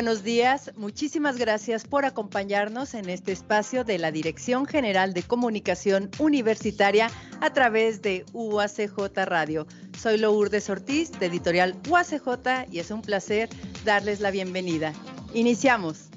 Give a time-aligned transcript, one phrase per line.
[0.00, 0.72] Buenos días.
[0.76, 7.10] Muchísimas gracias por acompañarnos en este espacio de la Dirección General de Comunicación Universitaria
[7.42, 9.66] a través de UACJ Radio.
[9.98, 13.50] Soy Lourdes Ortiz de Editorial UACJ y es un placer
[13.84, 14.94] darles la bienvenida.
[15.34, 16.08] Iniciamos.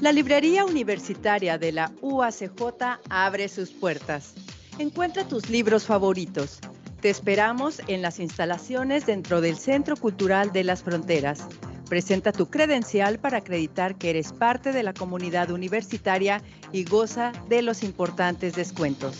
[0.00, 4.34] La librería universitaria de la UACJ abre sus puertas.
[4.80, 6.58] Encuentra tus libros favoritos.
[7.02, 11.46] Te esperamos en las instalaciones dentro del Centro Cultural de las Fronteras.
[11.90, 16.42] Presenta tu credencial para acreditar que eres parte de la comunidad universitaria
[16.72, 19.18] y goza de los importantes descuentos.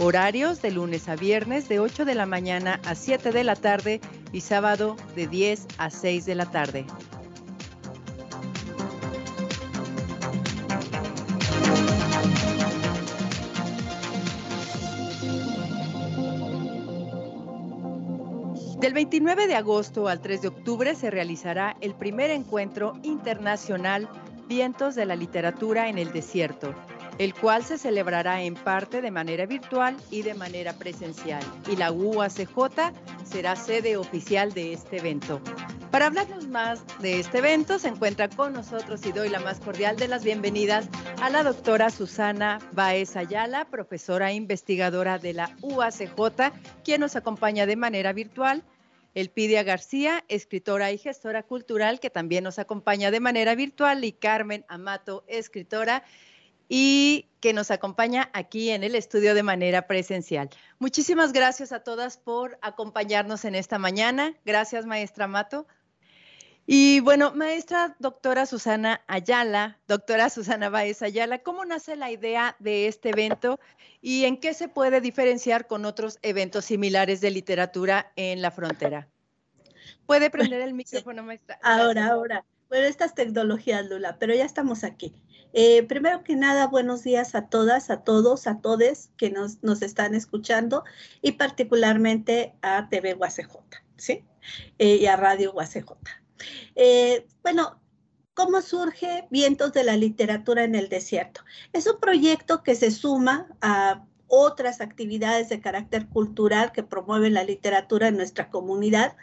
[0.00, 4.00] Horarios de lunes a viernes de 8 de la mañana a 7 de la tarde
[4.32, 6.84] y sábado de 10 a 6 de la tarde.
[18.96, 24.08] 29 de agosto al 3 de octubre se realizará el primer encuentro internacional
[24.48, 26.74] Vientos de la Literatura en el Desierto,
[27.18, 31.44] el cual se celebrará en parte de manera virtual y de manera presencial.
[31.70, 35.42] Y la UACJ será sede oficial de este evento.
[35.90, 39.98] Para hablarnos más de este evento, se encuentra con nosotros y doy la más cordial
[39.98, 40.88] de las bienvenidas
[41.20, 46.50] a la doctora Susana Baez Ayala, profesora e investigadora de la UACJ,
[46.82, 48.64] quien nos acompaña de manera virtual
[49.16, 54.66] Elpidia García, escritora y gestora cultural, que también nos acompaña de manera virtual, y Carmen
[54.68, 56.04] Amato, escritora
[56.68, 60.50] y que nos acompaña aquí en el estudio de manera presencial.
[60.78, 64.34] Muchísimas gracias a todas por acompañarnos en esta mañana.
[64.44, 65.66] Gracias, maestra Amato.
[66.68, 72.88] Y bueno, maestra doctora Susana Ayala, doctora Susana Baez Ayala, ¿cómo nace la idea de
[72.88, 73.60] este evento
[74.02, 79.08] y en qué se puede diferenciar con otros eventos similares de literatura en la frontera?
[80.06, 81.56] Puede prender el micrófono, maestra.
[81.62, 82.44] Ahora, ahora.
[82.68, 85.14] Bueno, estas tecnologías, Lula, pero ya estamos aquí.
[85.52, 89.82] Eh, primero que nada, buenos días a todas, a todos, a todes que nos, nos
[89.82, 90.82] están escuchando
[91.22, 93.56] y particularmente a TV UACJ,
[93.96, 94.24] ¿sí?
[94.78, 96.25] Eh, y a Radio UACJ.
[96.74, 97.80] Eh, bueno,
[98.36, 101.40] ¿Cómo surge Vientos de la Literatura en el Desierto?
[101.72, 107.44] Es un proyecto que se suma a otras actividades de carácter cultural que promueven la
[107.44, 109.16] literatura en nuestra comunidad,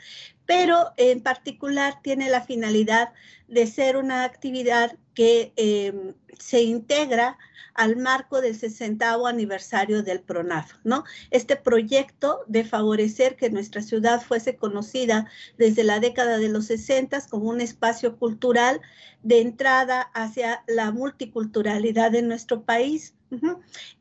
[0.47, 3.13] pero en particular tiene la finalidad
[3.47, 7.37] de ser una actividad que em, se integra
[7.73, 11.03] al marco del 60 aniversario del PRONAF, ¿no?
[11.31, 15.27] Este proyecto de favorecer que nuestra ciudad fuese conocida
[15.57, 18.81] desde la década de los 60 como un espacio cultural
[19.23, 23.15] de entrada hacia la multiculturalidad de nuestro país,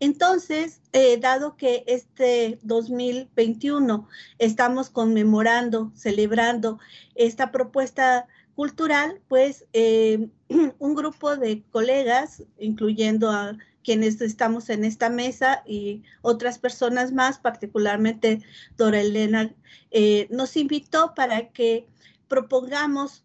[0.00, 6.78] entonces, eh, dado que este 2021 estamos conmemorando, celebrando
[7.14, 10.28] esta propuesta cultural, pues eh,
[10.78, 17.38] un grupo de colegas, incluyendo a quienes estamos en esta mesa y otras personas más,
[17.38, 18.40] particularmente
[18.76, 19.52] Dora Elena,
[19.90, 21.86] eh, nos invitó para que
[22.28, 23.24] propongamos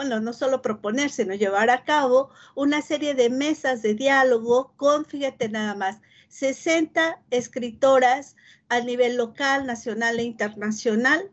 [0.00, 5.04] bueno, no solo proponer, sino llevar a cabo una serie de mesas de diálogo con,
[5.04, 8.34] fíjate nada más, 60 escritoras
[8.70, 11.30] a nivel local, nacional e internacional,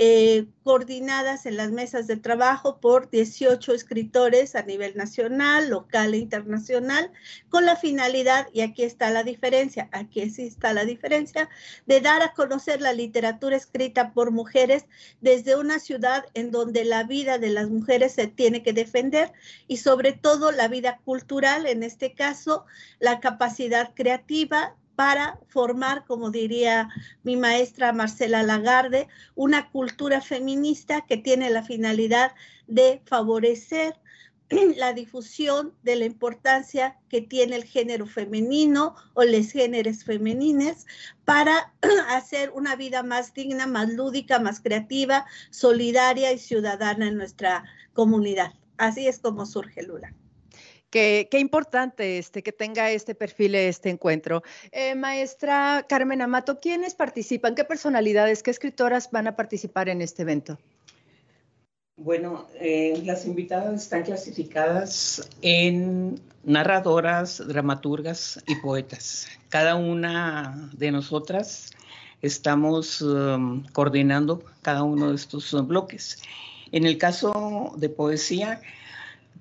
[0.00, 6.18] eh, coordinadas en las mesas de trabajo por 18 escritores a nivel nacional, local e
[6.18, 7.10] internacional,
[7.48, 11.48] con la finalidad, y aquí está la diferencia, aquí sí está la diferencia,
[11.86, 14.84] de dar a conocer la literatura escrita por mujeres
[15.20, 19.32] desde una ciudad en donde la vida de las mujeres se tiene que defender
[19.66, 22.66] y sobre todo la vida cultural, en este caso,
[23.00, 26.88] la capacidad creativa, para formar, como diría
[27.22, 29.06] mi maestra Marcela Lagarde,
[29.36, 32.32] una cultura feminista que tiene la finalidad
[32.66, 33.94] de favorecer
[34.76, 40.84] la difusión de la importancia que tiene el género femenino o los géneros femenines
[41.24, 41.72] para
[42.08, 47.62] hacer una vida más digna, más lúdica, más creativa, solidaria y ciudadana en nuestra
[47.92, 48.52] comunidad.
[48.78, 50.12] Así es como surge Lula.
[50.90, 54.42] Qué, importante este, que tenga este perfil este encuentro.
[54.72, 57.54] Eh, maestra Carmen Amato, ¿quiénes participan?
[57.54, 60.58] ¿Qué personalidades, qué escritoras van a participar en este evento?
[61.96, 69.26] Bueno, eh, las invitadas están clasificadas en narradoras, dramaturgas y poetas.
[69.48, 71.70] Cada una de nosotras
[72.22, 76.22] estamos um, coordinando cada uno de estos bloques.
[76.70, 78.60] En el caso de poesía,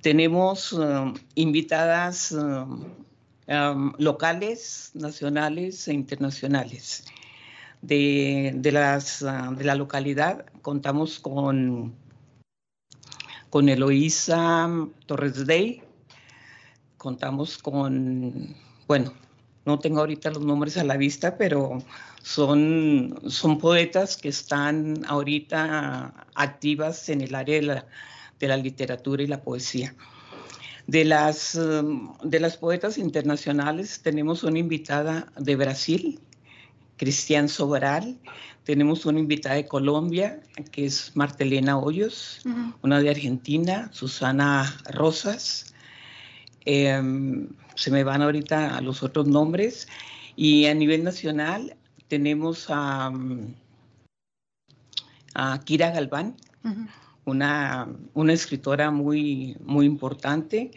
[0.02, 7.06] tenemos um, invitadas um, locales, nacionales e internacionales.
[7.82, 11.94] De, las, uh, de la localidad contamos con
[13.50, 14.70] con Eloísa
[15.06, 15.82] Torres Day,
[16.98, 18.56] contamos con,
[18.88, 19.14] bueno,
[19.66, 21.82] no tengo ahorita los nombres a la vista, pero
[22.22, 27.86] son, son poetas que están ahorita activas en el área de la,
[28.40, 29.96] literatura y la poesía.
[30.86, 31.60] De las,
[32.24, 36.20] de las poetas internacionales tenemos una invitada de Brasil,
[36.96, 38.20] Cristian Sobral,
[38.68, 40.42] tenemos una invitada de Colombia,
[40.72, 42.42] que es Martelena Hoyos,
[42.82, 45.74] una de Argentina, Susana Rosas.
[46.66, 49.88] Em, se me van ahorita los otros nombres.
[50.36, 51.78] Y a nivel nacional
[52.10, 53.10] tenemos a,
[55.64, 56.36] Kira Galván,
[57.28, 60.72] una, una, escritora muy, muy importante.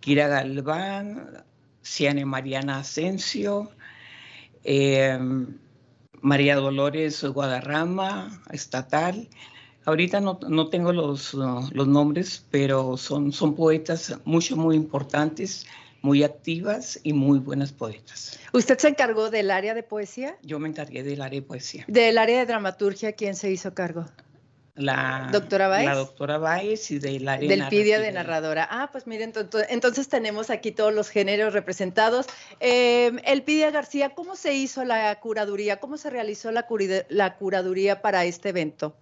[0.00, 1.44] Kira Galván,
[1.82, 3.70] Ciane Mariana Asensio.
[4.62, 5.58] Em,
[6.20, 9.28] María Dolores Guadarrama, estatal.
[9.84, 15.66] Ahorita no, tengo los, los, nombres, pero son, son poetas mucho, muy importantes,
[16.00, 18.38] muy activas y muy buenas poetas.
[18.54, 20.38] ¿Usted se encargó del área de poesía?
[20.42, 21.84] Yo me encargué del área de poesía.
[21.86, 24.06] ¿Del área de dramaturgia quién se hizo cargo?
[24.76, 25.86] La doctora Baez.
[25.86, 28.66] La doctora Baez y del área Del PIDIA de narradora.
[28.68, 29.32] Ah, pues miren,
[29.68, 32.26] entonces tenemos aquí todos los géneros representados.
[32.58, 35.76] Eh, el PIDIA García, ¿cómo se hizo la curaduría?
[35.76, 36.66] ¿Cómo se realizó la,
[37.08, 38.96] la curaduría para este evento?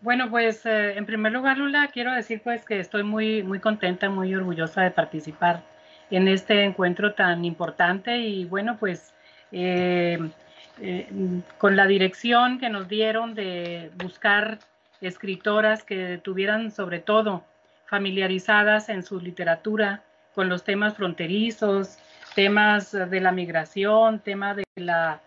[0.00, 4.08] Bueno, pues eh, en primer lugar, Lula, quiero decir pues que estoy muy, muy contenta,
[4.08, 5.64] muy orgullosa de participar
[6.10, 9.12] en este encuentro tan importante y bueno, pues
[9.50, 10.18] eh,
[11.58, 14.60] con la dirección que nos dieron de buscar
[15.06, 17.44] escritoras que tuvieran sobre todo
[17.86, 20.02] familiarizadas en su literatura
[20.34, 21.98] con los temas fronterizos,
[22.34, 25.20] temas de la migración, temas de la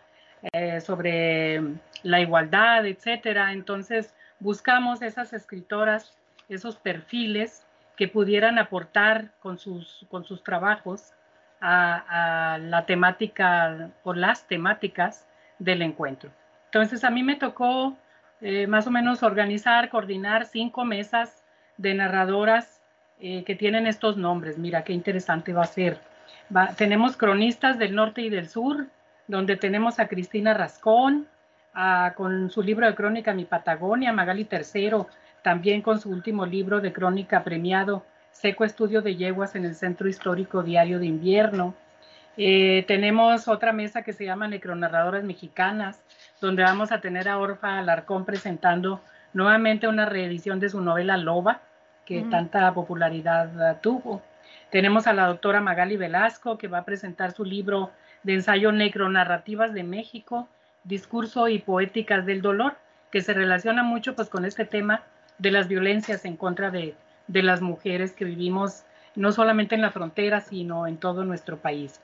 [0.53, 1.61] eh, sobre
[2.03, 3.53] la igualdad, etcétera.
[3.53, 6.13] Entonces buscamos esas escritoras,
[6.49, 7.65] esos perfiles
[7.95, 11.13] que pudieran aportar con sus, con sus trabajos
[11.59, 15.27] a, a la temática o las temáticas
[15.57, 16.29] del encuentro.
[16.65, 17.97] Entonces a mí me tocó
[18.41, 21.43] eh, más o menos organizar, coordinar cinco mesas
[21.77, 22.81] de narradoras
[23.19, 24.57] eh, que tienen estos nombres.
[24.57, 25.99] Mira, qué interesante va a ser.
[26.77, 28.87] tenemos cronistas del norte y del sur,
[29.27, 31.27] donde tenemos a Cristina Rascón,
[32.15, 35.07] con su libro de crónica Mi Patagonia, Magali Tercero,
[35.43, 40.07] también con su último libro de crónica premiado, Seco Estudio de Yeguas en el Centro
[40.07, 41.73] Histórico Diario de Invierno.
[42.37, 46.03] Eh, tenemos otra mesa que se llama Necronarradoras Mexicanas,
[46.39, 49.01] donde vamos a tener a Orfa Alarcón presentando
[49.33, 51.61] nuevamente una reedición de su novela Loba,
[52.05, 54.21] que tanta popularidad uh, tuvo.
[54.69, 57.91] Tenemos a la doctora Magali Velasco, que va a presentar su libro
[58.23, 60.47] de ensayo Necronarrativas de México,
[60.83, 62.77] Discurso y Poéticas del Dolor,
[63.11, 65.03] que se relaciona mucho pues, con este tema
[65.37, 66.95] de las violencias en contra de,
[67.27, 68.83] de las mujeres que vivimos
[69.15, 71.99] no solamente en la frontera, sino en todo nuestro país.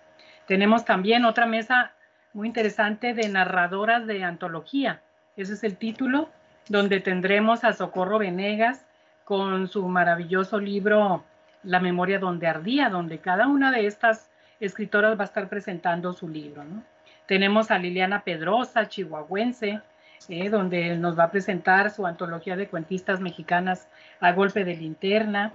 [0.47, 1.93] Tenemos también otra mesa
[2.33, 5.01] muy interesante de narradoras de antología.
[5.37, 6.29] Ese es el título,
[6.67, 8.85] donde tendremos a Socorro Venegas
[9.23, 11.23] con su maravilloso libro
[11.63, 16.27] La memoria donde ardía, donde cada una de estas escritoras va a estar presentando su
[16.27, 16.63] libro.
[17.25, 19.81] Tenemos a Liliana Pedrosa, chihuahuense,
[20.29, 23.87] eh, donde nos va a presentar su antología de cuentistas mexicanas
[24.19, 25.53] a golpe de linterna.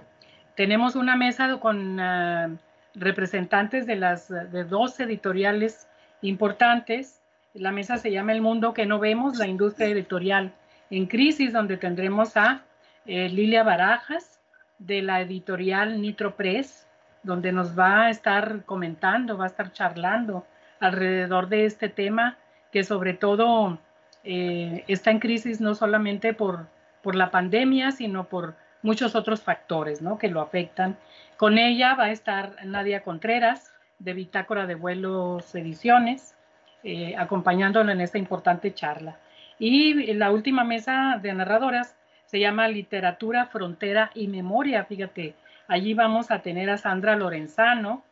[0.55, 2.49] Tenemos una mesa con ah,
[2.95, 5.87] representantes de las de dos editoriales
[6.21, 7.21] importantes.
[7.53, 10.53] La mesa se llama El Mundo que no vemos, la industria editorial
[10.89, 12.63] en crisis, donde tendremos a
[13.05, 14.39] eh, Lilia Barajas
[14.77, 16.87] de la editorial Nitro Press,
[17.23, 20.45] donde nos va a estar comentando, va a estar charlando
[20.79, 22.37] alrededor de este tema
[22.71, 23.77] que sobre todo
[24.23, 26.67] eh, está en crisis no solamente por,
[27.01, 30.17] por la pandemia, sino por muchos otros factores ¿no?
[30.17, 30.97] que lo afectan.
[31.37, 36.35] Con ella va a estar Nadia Contreras, de Bitácora de Vuelos Ediciones,
[36.83, 39.17] eh, acompañándolo en esta importante charla.
[39.57, 44.85] Y la última mesa de narradoras se llama Literatura, Frontera y Memoria.
[44.85, 45.35] Fíjate,
[45.69, 48.03] Allí vamos a tener a Sandra Lorenzano,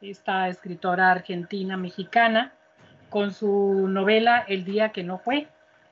[0.00, 2.52] esta escritora argentina mexicana,
[3.10, 5.46] con su novela El día que no fue,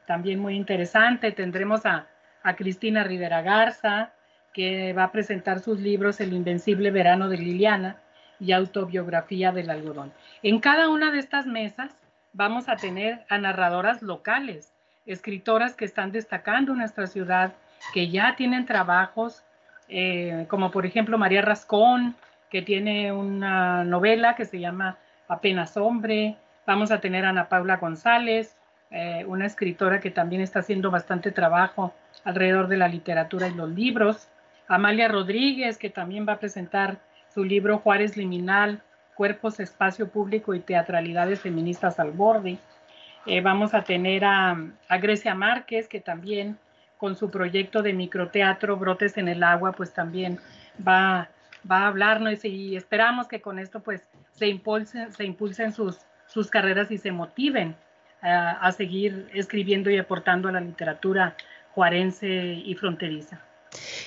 [0.09, 1.31] también muy interesante.
[1.31, 2.09] Tendremos a,
[2.43, 4.11] a Cristina Rivera Garza,
[4.55, 7.99] que va a presentar sus libros El Invencible Verano de Liliana
[8.41, 10.13] y Autobiografía del Algodón.
[10.43, 11.93] En cada una de estas mesas
[12.33, 14.73] vamos a tener a narradoras locales,
[15.07, 17.53] escritoras que están destacando en nuestra ciudad,
[17.93, 19.43] que ya tienen trabajos,
[19.89, 22.15] eh, como por ejemplo María Rascón,
[22.49, 26.37] que tiene una novela que se llama Apenas Hombre.
[26.67, 28.57] Vamos a tener a Ana Paula González,
[28.91, 31.93] eh, una escritora que también está haciendo bastante trabajo
[32.23, 34.29] alrededor de la literatura y los libros.
[34.69, 36.99] Amalia Rodríguez, que también va a presentar
[37.33, 38.83] su libro Juárez Liminal,
[39.15, 42.59] Cuerpos, Espacio Público y Teatralidades Feministas al Borde.
[43.27, 44.57] Eh, vamos a tener a,
[45.01, 46.59] Grecia Márquez, que también
[46.97, 50.39] con su proyecto de microteatro Brotes en el Agua, pues también
[50.87, 51.29] va,
[51.71, 56.51] va a hablarnos y esperamos que con esto pues se impulsen, se impulsen sus, sus
[56.51, 57.77] carreras y se motiven
[58.23, 61.37] a, a seguir escribiendo y aportando a la literatura
[61.75, 63.41] juarense y fronteriza.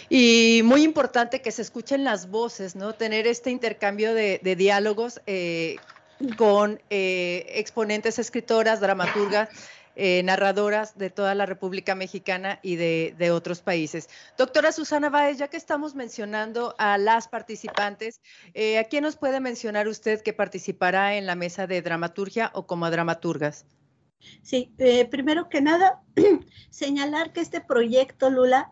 [0.09, 2.93] Y muy importante que se escuchen las voces, ¿no?
[2.93, 5.77] Tener este intercambio de, diálogos eh,
[6.37, 9.49] con eh, exponentes escritoras, dramaturgas,
[9.95, 14.09] eh, narradoras de toda la República Mexicana y de, otros países.
[14.37, 18.21] Doctora Susana Báez, ya que estamos mencionando a las participantes,
[18.79, 22.89] ¿a quién nos puede mencionar usted que participará en la mesa de dramaturgia o como
[22.89, 23.65] dramaturgas?
[24.41, 24.71] Sí,
[25.09, 26.01] primero que nada,
[26.69, 28.69] señalar que este proyecto, Lula,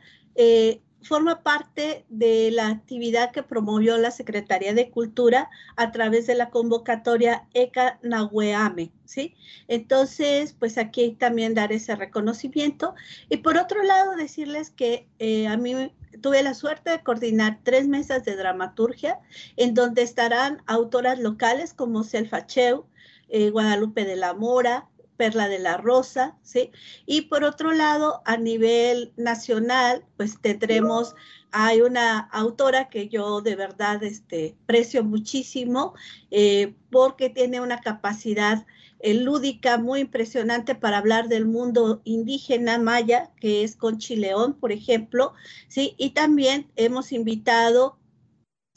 [1.01, 6.49] forma parte de la actividad que promovió la Secretaría de Cultura a través de la
[6.49, 9.35] convocatoria ECA Nahueame, ¿sí?
[9.67, 12.95] Entonces, pues aquí también dar ese reconocimiento.
[13.29, 17.87] Y por otro lado, decirles que eh, a mí tuve la suerte de coordinar tres
[17.87, 19.19] mesas de dramaturgia
[19.57, 22.85] en donde estarán autoras locales como Selfa Cheu,
[23.29, 26.71] eh, Guadalupe de la Mora, Perla de la Rosa, ¿sí?
[27.05, 31.15] Y por otro lado, a nivel nacional, pues tendremos,
[31.51, 35.93] hay una autora que yo de verdad este, precio muchísimo
[36.31, 38.65] eh, porque tiene una capacidad
[38.99, 44.71] eh, lúdica muy impresionante para hablar del mundo indígena maya, que es Conchi León, por
[44.71, 45.33] ejemplo,
[45.67, 45.95] ¿sí?
[45.97, 47.99] Y también hemos invitado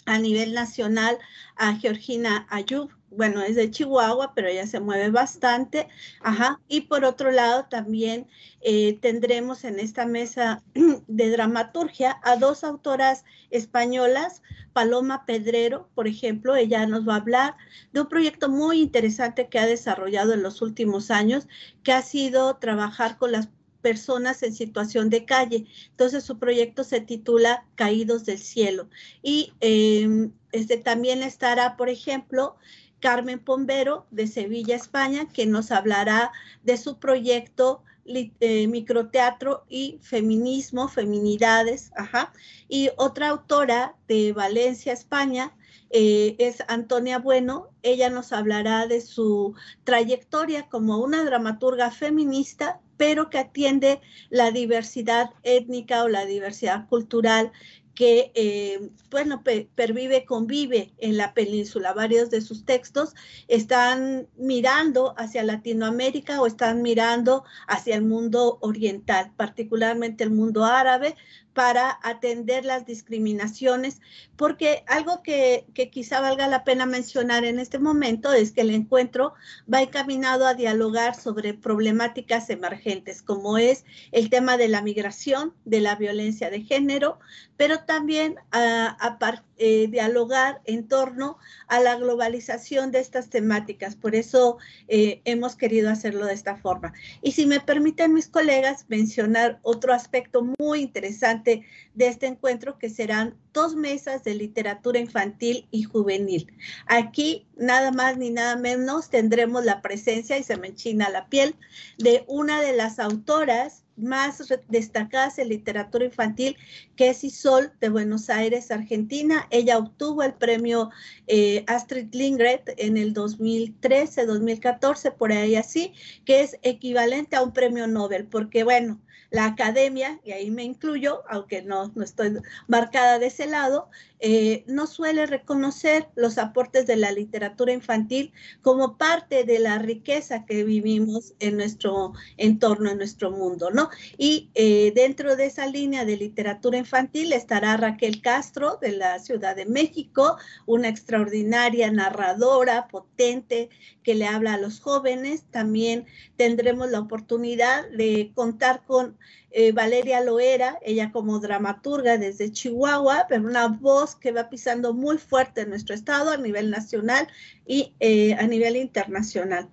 [0.06, 1.18] a nivel nacional
[1.56, 5.88] a Georgina Ayub, bueno, es de Chihuahua, pero ella se mueve bastante.
[6.20, 6.60] Ajá.
[6.68, 8.26] Y por otro lado, también
[8.60, 10.62] eh, tendremos en esta mesa
[11.06, 17.56] de dramaturgia a dos autoras españolas, Paloma Pedrero, por ejemplo, ella nos va a hablar
[17.92, 21.48] de un proyecto muy interesante que ha desarrollado en los últimos años,
[21.82, 23.48] que ha sido trabajar con las
[23.80, 25.66] personas en situación de calle.
[25.90, 28.88] Entonces su proyecto se titula Caídos del Cielo.
[29.22, 32.56] Y em, este, también estará, por ejemplo,
[33.00, 40.88] Carmen Pombero de Sevilla, España, que nos hablará de su proyecto eh, microteatro y feminismo,
[40.88, 42.32] feminidades, ajá.
[42.68, 45.52] Y otra autora de Valencia, España,
[45.90, 47.70] eh, es Antonia Bueno.
[47.82, 54.00] Ella nos hablará de su trayectoria como una dramaturga feminista, pero que atiende
[54.30, 57.52] la diversidad étnica o la diversidad cultural
[57.98, 61.92] que, eh, bueno, pervive, convive en la península.
[61.92, 63.12] Varios de sus textos
[63.48, 71.16] están mirando hacia Latinoamérica o están mirando hacia el mundo oriental, particularmente el mundo árabe,
[71.58, 74.00] para atender las discriminaciones,
[74.36, 79.34] porque algo que, quizá valga la pena mencionar en este momento es que el encuentro
[79.72, 85.80] va encaminado a dialogar sobre problemáticas emergentes, como es el tema de la migración, de
[85.80, 87.18] la violencia de género,
[87.56, 89.18] pero también a,
[89.58, 93.96] eh, dialogar en torno a la globalización de estas temáticas.
[93.96, 96.92] Por eso eh, hemos querido hacerlo de esta forma.
[97.22, 102.88] Y si me permiten mis colegas mencionar otro aspecto muy interesante de este encuentro, que
[102.88, 106.52] serán dos mesas de literatura infantil y juvenil.
[106.86, 111.56] Aquí, nada más ni nada menos, tendremos la presencia, y se me enchina la piel,
[111.98, 116.56] de una de las autoras más destacadas en literatura infantil,
[116.96, 119.46] que es Isol de Buenos Aires, Argentina.
[119.50, 120.90] Ella obtuvo el premio
[121.26, 125.92] eh, Astrid Lindgren en el 2013, 2014, por ahí así,
[126.24, 129.00] que es equivalente a un premio Nobel, porque bueno,
[129.30, 133.88] la academia, y ahí me incluyo, aunque no, no estoy marcada de ese lado,
[134.20, 138.32] eh, no suele reconocer los aportes de la literatura infantil
[138.62, 143.90] como parte de la riqueza que vivimos en nuestro entorno, en nuestro mundo, ¿no?
[144.16, 149.38] Y eh, dentro de esa línea de literatura infantil estará Raquel Castro de la ciudad
[149.38, 153.68] Ciudad de México, una extraordinaria narradora potente
[154.02, 155.44] que le habla a los jóvenes.
[155.52, 156.06] También
[156.36, 159.07] tendremos la oportunidad de contar con
[159.50, 165.18] eh, Valeria Loera, ella como dramaturga desde Chihuahua, pero una voz que va pisando muy
[165.18, 167.28] fuerte en nuestro estado a nivel nacional
[167.66, 169.68] y eh, a nivel internacional.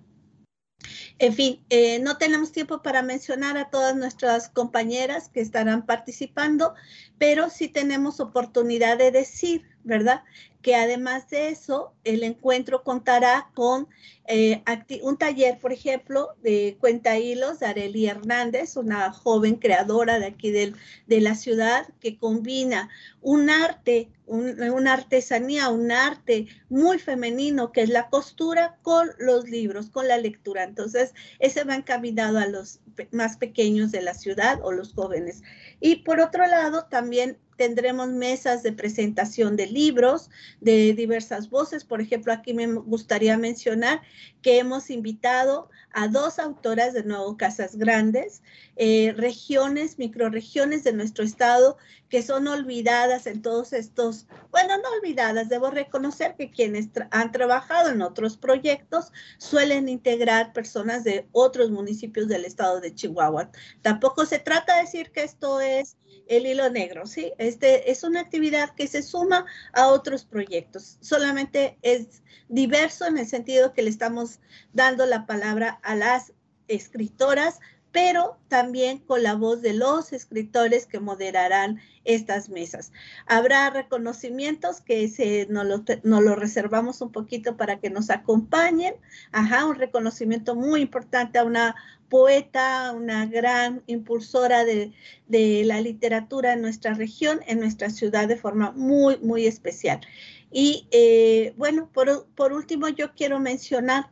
[1.18, 6.74] En fin, eh, no tenemos tiempo para mencionar a todas nuestras compañeras que estarán participando,
[7.18, 10.24] pero sí tenemos oportunidad de decir, ¿verdad?
[10.62, 13.88] Que además de eso, el encuentro contará con
[14.26, 14.64] eh,
[15.02, 20.50] un taller, por ejemplo, de cuenta hilos de Areli Hernández, una joven creadora de aquí
[20.50, 22.90] de la ciudad que combina
[23.22, 29.88] un arte, una artesanía, un arte muy femenino que es la costura con los libros,
[29.90, 30.64] con la lectura.
[30.64, 32.80] Entonces, ese va encaminado a los
[33.12, 35.44] más pequeños de la ciudad o los jóvenes.
[35.78, 41.84] Y por otro lado, también tendremos mesas de presentación de libros de diversas voces.
[41.84, 44.02] Por ejemplo, aquí me gustaría mencionar
[44.42, 48.42] que hemos invitado a dos autoras de Nuevo Casas Grandes,
[48.76, 51.78] eh, regiones, microregiones de nuestro estado
[52.10, 57.88] que son olvidadas en todos estos, bueno, no olvidadas, debo reconocer que quienes han trabajado
[57.88, 63.50] en otros proyectos suelen integrar personas de otros municipios del estado de Chihuahua.
[63.80, 65.96] Tampoco se trata de decir que esto es
[66.28, 67.32] el hilo negro, ¿sí?
[67.38, 70.98] Este es una actividad que se suma a otros proyectos.
[71.00, 74.40] Solamente es diverso en el sentido que le estamos
[74.72, 76.32] dando la palabra a las
[76.68, 77.60] escritoras,
[77.92, 82.92] pero también con la voz de los escritores que moderarán estas mesas.
[83.26, 85.66] Habrá reconocimientos que se, nos,
[86.02, 88.96] lo, reservamos un poquito para que nos acompañen.
[89.32, 91.74] Ajá, un reconocimiento muy importante a una
[92.10, 94.92] poeta, una gran impulsora de,
[95.64, 100.00] la literatura en nuestra región, en nuestra ciudad de forma muy, muy especial.
[100.52, 104.10] Y eh, bueno, por, por último, yo quiero mencionar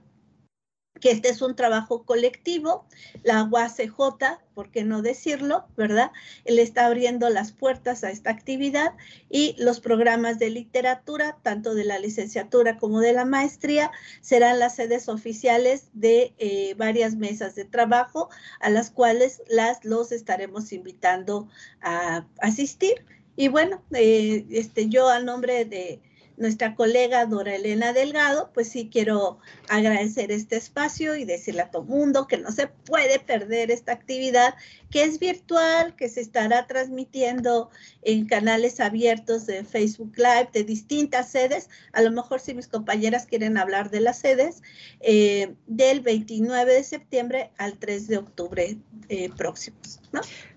[1.00, 2.86] que este es un trabajo colectivo,
[3.24, 6.12] la UACJ, por qué no decirlo, ¿verdad?
[6.44, 8.94] Él está abriendo las puertas a esta actividad
[9.28, 14.76] y los programas de literatura, tanto de la licenciatura como de la maestría, serán las
[14.76, 18.28] sedes oficiales de eh, varias mesas de trabajo
[18.61, 21.48] a las cuales las los estaremos invitando
[21.83, 23.04] a asistir.
[23.37, 26.00] Y bueno, eh, este, yo a nombre de
[26.37, 31.85] nuestra colega Dora Elena Delgado, pues sí quiero agradecer este espacio y decirle a todo
[31.85, 34.55] mundo que no se puede perder esta actividad,
[34.90, 37.70] que es virtual, que se estará transmitiendo
[38.03, 41.68] en canales abiertos de Facebook Live de distintas sedes.
[41.92, 44.62] A lo mejor si mis compañeras quieren hablar de las sedes,
[45.01, 48.77] eh, del 29 de septiembre al 3 de octubre
[49.09, 50.01] eh, próximos.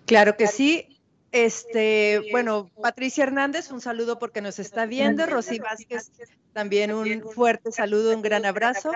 [0.05, 0.96] Claro que sí.
[1.45, 5.25] Este, bueno, Patricia Hernández, un saludo porque nos está viendo.
[5.27, 6.11] Rosy Vázquez,
[6.53, 8.91] también un fuerte saludo, un gran abrazo.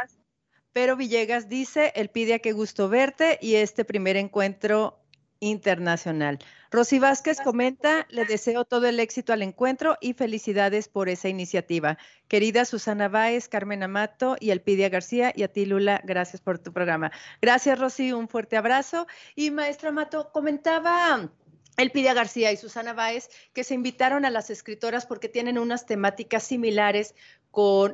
[0.74, 5.02] Pero Villegas dice, el pide a qué gusto verte y este primer encuentro
[5.40, 6.40] internacional.
[6.72, 11.98] Rosy Vázquez comenta, le deseo todo el éxito al encuentro y felicidades por esa iniciativa.
[12.28, 16.72] Querida Susana Báez, Carmen Amato y Elpidia García y a ti Lula, gracias por tu
[16.72, 17.12] programa.
[17.42, 19.06] Gracias Rosy, un fuerte abrazo.
[19.36, 21.30] Y maestra Amato, comentaba
[21.78, 26.44] Elpidia García y Susana Báez, que se invitaron a las escritoras porque tienen unas temáticas
[26.44, 27.16] similares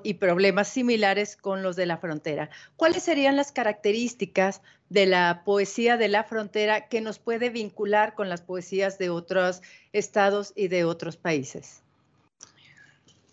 [0.04, 2.50] y problemas similares con los de la frontera.
[2.76, 8.30] ¿Cuáles serían las características de la poesía de la frontera que nos puede vincular con
[8.30, 9.62] las poesías de otros
[9.94, 11.82] estados y de otros países?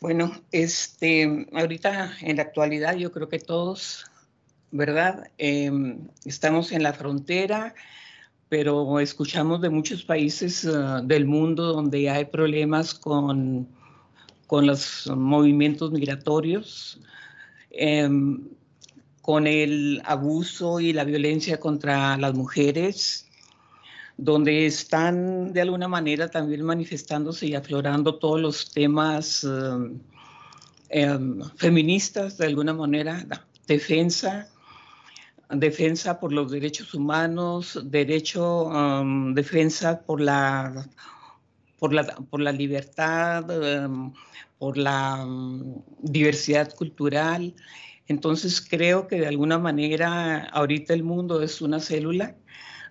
[0.00, 4.10] Bueno, este, ahorita en la actualidad yo creo que todos,
[4.70, 5.30] ¿verdad?
[5.36, 7.74] Em, estamos en la frontera
[8.56, 13.66] pero escuchamos de muchos países ah, del mundo donde hay problemas con,
[14.46, 17.00] con los movimientos migratorios,
[17.72, 18.46] em,
[19.22, 23.28] con el abuso y la violencia contra las mujeres,
[24.18, 29.44] donde están de alguna manera también manifestándose y aflorando todos los temas
[30.90, 33.26] em, feministas, de alguna manera,
[33.66, 34.48] defensa
[35.50, 40.88] defensa por los derechos humanos, derecho, um, defensa por la,
[41.78, 43.44] por la, por la libertad,
[43.84, 44.12] um,
[44.58, 47.54] por la um, diversidad cultural.
[48.06, 52.36] Entonces creo que de alguna manera ahorita el mundo es una célula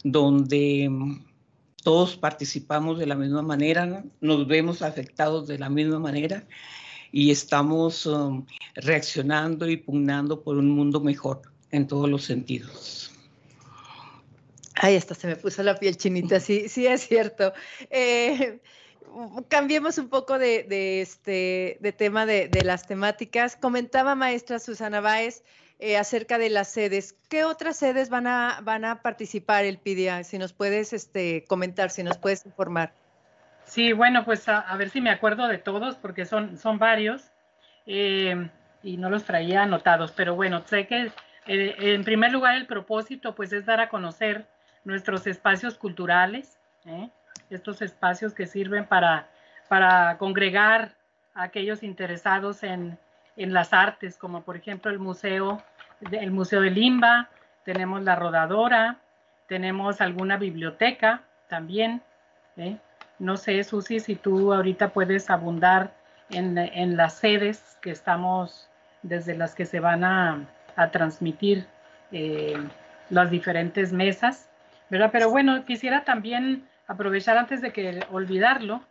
[0.03, 0.89] donde
[1.83, 6.47] todos participamos de la misma manera, nos vemos afectados de la misma manera
[7.11, 8.09] y estamos
[8.75, 13.11] reaccionando y pugnando por un mundo mejor en todos los sentidos.
[14.75, 17.53] Ahí está, se me puso la piel chinita, sí, sí es cierto.
[17.89, 18.59] Eh,
[19.47, 23.55] cambiemos un poco de, este, de tema de, las temáticas.
[23.55, 25.43] Comentaba maestra Susana Báez
[25.79, 27.15] eh, acerca de las sedes.
[27.29, 30.23] ¿Qué otras sedes van a, van a participar el PIDIA?
[30.23, 32.93] Si nos puedes este, comentar, si nos puedes informar.
[33.65, 37.23] Sí, bueno, pues a, ver si me acuerdo de todos, porque son, son varios
[37.85, 38.49] eh,
[38.83, 41.11] y no los traía anotados, pero bueno, sé que
[41.45, 44.45] eh, en primer lugar el propósito pues es dar a conocer
[44.83, 46.59] nuestros espacios culturales,
[47.49, 49.29] estos espacios que sirven para,
[49.69, 50.95] para congregar
[51.33, 52.97] a aquellos interesados en,
[53.37, 55.63] en las artes, como por ejemplo el museo,
[56.11, 57.29] el museo de Limba,
[57.63, 58.97] tenemos la rodadora,
[59.47, 62.01] tenemos alguna biblioteca también.
[62.57, 62.77] ¿eh?
[63.19, 65.93] No sé, Susi, si tú ahorita puedes abundar
[66.29, 68.69] en, en, las sedes que estamos,
[69.01, 71.65] desde las que se van a, a transmitir
[72.11, 72.55] eh,
[73.09, 74.49] las diferentes mesas,
[74.89, 75.09] ¿verdad?
[75.11, 78.81] Pero bueno, quisiera también aprovechar antes de que olvidarlo,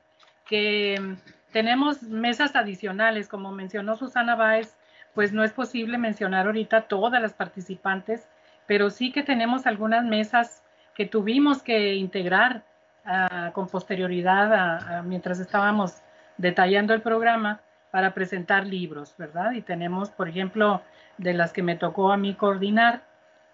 [0.46, 1.16] que
[1.52, 4.76] tenemos mesas adicionales, como mencionó Susana Báez,
[5.14, 8.26] pues no es posible mencionar ahorita todas las participantes,
[8.66, 10.62] pero sí que tenemos algunas mesas
[10.94, 12.64] que tuvimos que integrar
[13.04, 16.00] ah, con posterioridad mientras estábamos
[16.38, 17.60] detallando el programa
[17.92, 19.52] para presentar libros, ¿verdad?
[19.52, 20.82] Y tenemos, por ejemplo,
[21.18, 23.02] de las que me tocó a mí coordinar,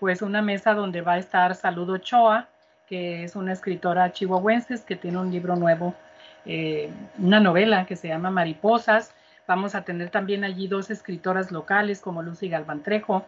[0.00, 2.48] pues una mesa donde va a estar Saludo Ochoa,
[2.86, 5.94] que es una escritora chihuahuense que tiene un libro nuevo
[6.50, 9.12] eh, una novela que se llama Mariposas.
[9.46, 13.26] Vamos a tener también allí dos escritoras locales como Lucy Galvantrejo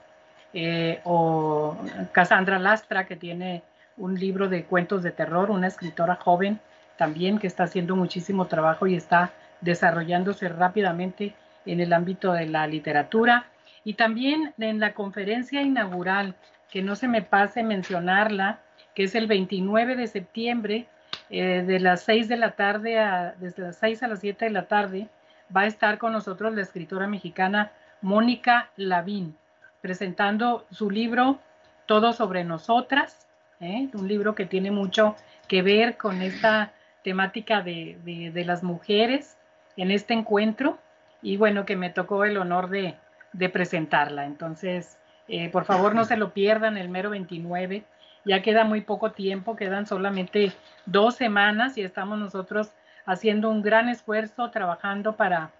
[0.54, 1.76] eh, o
[2.12, 3.62] Cassandra Lastra, que tiene
[3.98, 6.60] un libro de cuentos de terror, una escritora joven
[6.96, 11.34] también que está haciendo muchísimo trabajo y está desarrollándose rápidamente
[11.66, 13.46] en el ámbito de la literatura.
[13.84, 16.34] Y también en la conferencia inaugural,
[16.70, 18.60] que no se me pase mencionarla,
[18.94, 20.86] que es el 29 de septiembre
[21.28, 24.50] eh, de las 6 de la tarde a, desde las 6 a las 7 de
[24.50, 25.08] la tarde,
[25.54, 29.36] va a estar con nosotros la escritora mexicana Mónica Lavín,
[29.80, 31.38] presentando su libro
[31.86, 33.28] Todo sobre nosotras,
[33.60, 33.88] ¿eh?
[33.94, 35.16] un libro que tiene mucho
[35.48, 39.36] que ver con esta temática de, de, las mujeres
[39.80, 40.78] en este encuentro
[41.22, 42.96] y bueno, que me tocó el honor de,
[43.32, 44.24] de presentarla.
[44.24, 47.84] Entonces, eh, por favor no se lo pierdan el mero 29
[48.24, 50.52] ya queda muy poco tiempo, quedan solamente
[50.86, 52.70] dos semanas y estamos nosotros
[53.06, 55.50] haciendo un gran esfuerzo, trabajando para,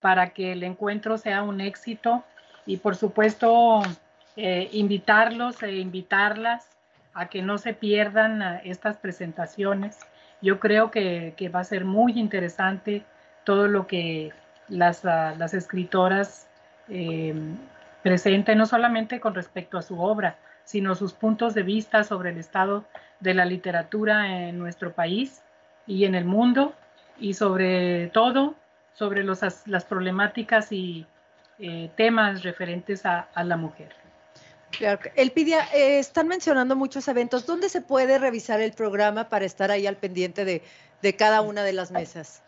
[0.00, 2.24] para que el encuentro sea un éxito
[2.66, 3.82] y por supuesto
[4.36, 6.70] eh, invitarlos e invitarlas
[7.12, 9.98] a que no se pierdan estas presentaciones.
[10.40, 13.04] Yo creo que, va a ser muy interesante
[13.44, 14.32] todo lo que
[14.68, 16.46] las, las escritoras
[16.88, 17.34] eh,
[18.02, 22.38] presenten, no solamente con respecto a su obra, sino sus puntos de vista sobre el
[22.38, 22.84] estado
[23.20, 25.42] de la literatura en nuestro país
[25.86, 26.74] y en el mundo
[27.18, 28.54] y sobre todo
[28.94, 31.06] sobre las problemáticas y
[31.58, 33.88] eh, temas referentes a, la mujer.
[34.70, 35.00] Claro.
[35.14, 37.46] Elpidia, eh, están mencionando muchos eventos.
[37.46, 40.62] ¿Dónde se puede revisar el programa para estar ahí al pendiente de,
[41.00, 42.42] de cada una de las mesas?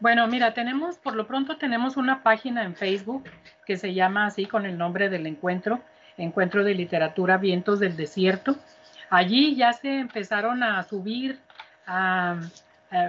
[0.00, 3.24] Bueno, mira, tenemos, por lo pronto tenemos una página en Facebook
[3.66, 5.80] que se llama así con el nombre del encuentro,
[6.16, 8.56] Encuentro de Literatura Vientos del Desierto.
[9.10, 11.38] Allí ya se empezaron a subir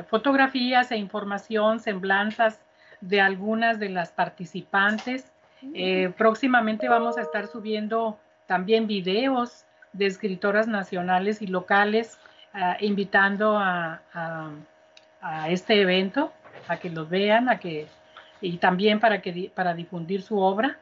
[0.10, 2.60] fotografías e información, semblanzas
[3.01, 5.32] de algunas de las participantes.
[5.73, 12.17] Eh, próximamente vamos a estar subiendo también videos de escritoras nacionales y locales,
[12.54, 14.01] ah, invitando a,
[15.47, 16.34] este evento,
[16.71, 17.88] a que los vean, a que,
[18.39, 20.79] y también para, que, para difundir su obra.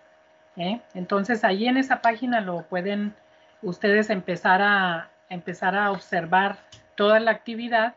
[0.56, 0.82] ¿eh?
[0.94, 3.14] Entonces ahí en esa página lo pueden
[3.62, 6.58] ustedes empezar a, empezar a observar
[6.96, 7.96] toda la actividad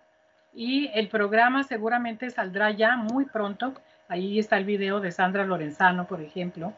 [0.55, 3.75] y el programa seguramente saldrá ya muy pronto.
[4.09, 6.73] Ahí está el video de Sandra Lorenzano, por ejemplo,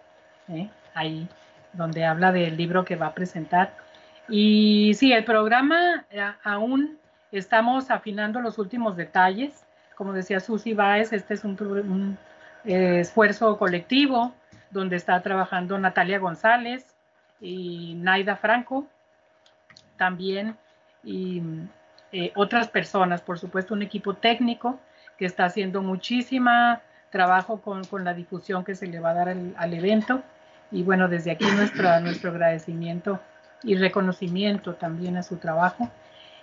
[0.48, 0.68] ¿eh?
[0.94, 1.28] ahí
[1.72, 3.74] donde habla del libro que va a presentar.
[4.28, 6.98] Y sí, el programa eh, aún
[7.32, 9.63] estamos afinando los últimos detalles.
[9.94, 12.18] Como decía Susi Báez, este es un,
[12.64, 14.34] esfuerzo colectivo
[14.70, 16.96] donde está trabajando Natalia González
[17.40, 18.86] y Naida Franco
[19.96, 20.56] también
[21.02, 21.42] y
[22.10, 24.80] eh, otras personas, por supuesto un equipo técnico
[25.18, 26.80] que está haciendo muchísima
[27.10, 30.22] trabajo con, la difusión que se le va a dar al, evento
[30.72, 33.20] y bueno, desde aquí nuestro, nuestro agradecimiento
[33.62, 35.90] y reconocimiento también a su trabajo.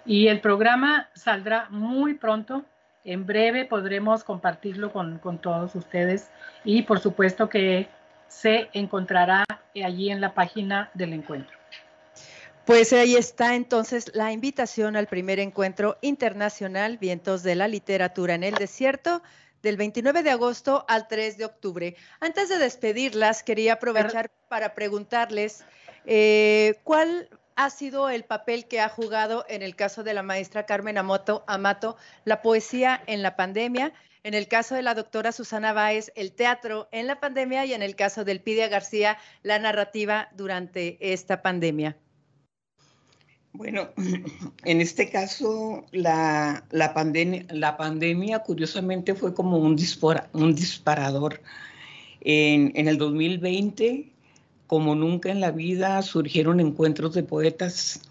[0.06, 2.64] Y el programa saldrá muy pronto,
[3.04, 6.30] en breve podremos compartirlo con, con todos ustedes
[6.64, 7.88] y por supuesto que
[8.28, 9.44] se encontrará
[9.84, 11.58] allí en la página del encuentro.
[12.66, 18.44] Pues ahí está entonces la invitación al primer encuentro internacional Vientos de la Literatura en
[18.44, 19.24] el Desierto
[19.62, 21.96] del 29 de agosto al 3 de octubre.
[22.20, 25.64] Antes de despedirlas, quería aprovechar para preguntarles
[26.06, 30.66] eh, cuál ha sido el papel que ha jugado en el caso de la maestra
[30.66, 35.74] Carmen Amato, Amato la poesía en la pandemia, en el caso de la doctora Susana
[35.74, 40.30] Báez, el teatro en la pandemia y en el caso del Pidia García, la narrativa
[40.36, 41.98] durante esta pandemia.
[43.54, 43.90] Bueno,
[44.66, 46.94] en este caso, la, la,
[47.50, 49.76] la pandemia curiosamente fue como un,
[50.34, 51.42] un disparador.
[52.24, 54.12] En, el 2020,
[54.72, 58.04] como nunca en la vida, surgieron encuentros de poetas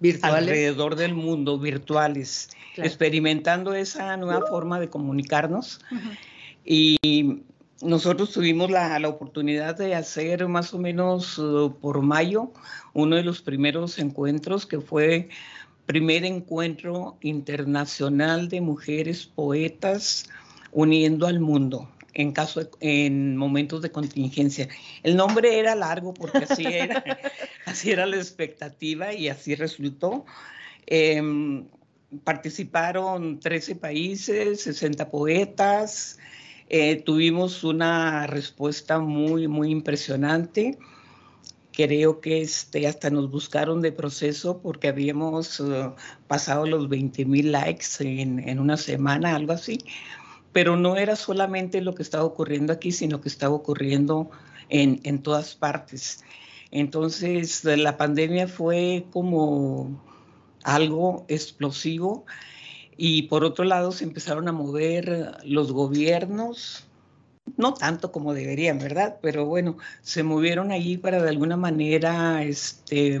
[0.00, 0.38] virtuales.
[0.38, 5.82] alrededor del mundo, virtuales, experimentando esa nueva forma de comunicarnos.
[6.64, 7.42] Y
[7.82, 12.50] nosotros tuvimos la, la, oportunidad de hacer más o menos uh, por mayo
[12.94, 15.28] uno de los primeros encuentros que fue
[15.84, 20.30] primer encuentro internacional de mujeres poetas
[20.72, 24.68] uniendo al mundo en caso en momentos de contingencia.
[25.02, 27.02] El nombre era largo porque así era,
[27.66, 30.24] así era la expectativa y así resultó.
[30.86, 31.66] Em,
[32.24, 36.18] participaron 13 países, 60 poetas,
[36.68, 40.78] eh, tuvimos una respuesta muy, muy impresionante.
[41.72, 45.94] Creo que este, hasta nos buscaron de proceso porque habíamos uh,
[46.28, 49.78] pasado los 20 mil likes en, en, una semana, algo así.
[50.52, 54.30] Pero no era solamente lo que estaba ocurriendo aquí, sino que estaba ocurriendo
[54.68, 56.24] en, en todas partes.
[56.70, 60.02] Entonces, la pandemia fue como
[60.64, 62.24] algo explosivo
[62.96, 66.86] y por otro lado se empezaron a mover los gobiernos,
[67.56, 69.18] no tanto como deberían, ¿verdad?
[69.20, 73.18] Pero bueno, se movieron allí para de alguna manera este,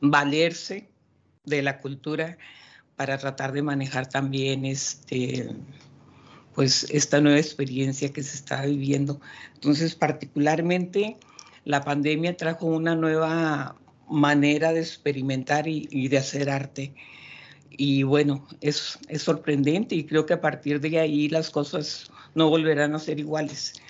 [0.00, 0.90] valerse
[1.44, 2.38] de la cultura
[3.00, 5.48] para tratar de manejar también este,
[6.54, 9.22] pues esta nueva experiencia que se está viviendo.
[9.54, 11.16] Entonces, particularmente,
[11.64, 13.74] la pandemia trajo una nueva
[14.10, 16.92] manera de experimentar y, y de hacer arte
[17.70, 22.50] y bueno, es, es sorprendente y creo que a partir de ahí las cosas no
[22.50, 23.80] volverán a ser iguales,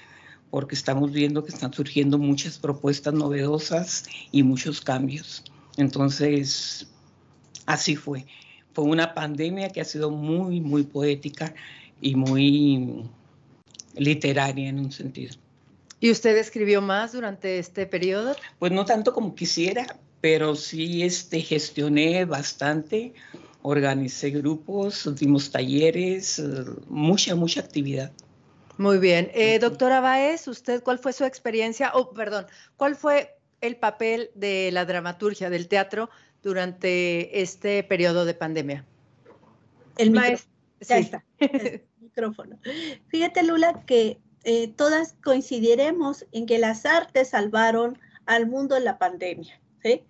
[0.50, 5.42] porque estamos viendo que están surgiendo muchas propuestas novedosas y muchos cambios.
[5.78, 6.86] Entonces,
[7.66, 8.24] así fue.
[8.72, 11.54] Fue una pandemia que ha sido muy, muy poética
[12.00, 13.04] y muy
[13.94, 15.34] literaria en un sentido.
[16.00, 18.34] ¿Y usted escribió más durante este periodo?
[18.58, 23.12] Pues no tanto como quisiera, pero sí este, gestioné bastante
[23.62, 28.10] organicé grupos, dimos talleres, eh, mucha, mucha actividad.
[28.78, 29.30] Muy bien.
[29.34, 31.90] Eh, doctora Baez, ¿usted cuál fue su experiencia?
[31.94, 36.08] Oh, perdón, ¿cuál fue el papel de la dramaturgia, del teatro,
[36.42, 38.84] durante este periodo de pandemia?
[39.96, 40.50] El maestro.
[40.80, 41.24] Ya está.
[41.38, 42.58] El micrófono.
[43.08, 48.98] Fíjate, Lula, que eh, todas coincidiremos en que las artes salvaron al mundo en la
[48.98, 49.60] pandemia.
[49.82, 50.02] ¿sí?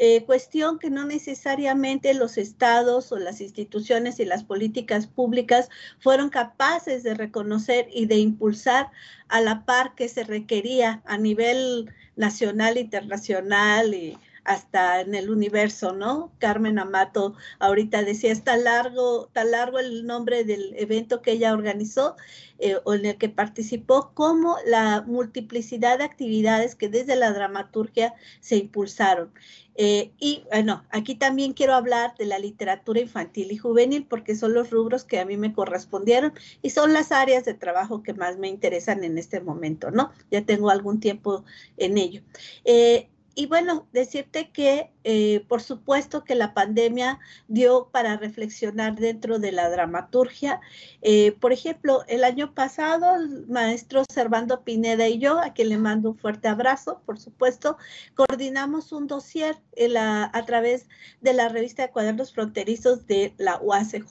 [0.00, 6.30] Eh, cuestión que no necesariamente los estados o las instituciones y las políticas públicas fueron
[6.30, 8.92] capaces de reconocer y de impulsar
[9.26, 14.16] a la par que se requería a nivel nacional, internacional y
[14.48, 16.32] hasta en el universo, ¿no?
[16.38, 22.16] Carmen Amato ahorita decía, está largo, está largo el nombre del evento que ella organizó
[22.58, 28.14] eh, o en el que participó, como la multiplicidad de actividades que desde la dramaturgia
[28.40, 29.30] se impulsaron.
[29.74, 34.54] Eh, y bueno, aquí también quiero hablar de la literatura infantil y juvenil porque son
[34.54, 36.32] los rubros que a mí me correspondieron
[36.62, 40.10] y son las áreas de trabajo que más me interesan en este momento, ¿no?
[40.30, 41.44] Ya tengo algún tiempo
[41.76, 42.22] en ello.
[42.64, 49.38] Eh, y bueno, decirte que eh, por supuesto que la pandemia dio para reflexionar dentro
[49.38, 50.60] de la dramaturgia.
[51.02, 55.78] Eh, por ejemplo, el año pasado, el maestro Servando Pineda y yo, a quien le
[55.78, 57.78] mando un fuerte abrazo, por supuesto,
[58.14, 59.56] coordinamos un dossier
[59.96, 60.88] a través
[61.20, 64.02] de la revista de cuadernos fronterizos de la UACJ